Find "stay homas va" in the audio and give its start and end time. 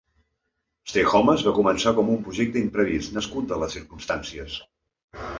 0.91-1.51